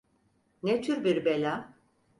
[0.63, 1.73] Ne tür bir bela?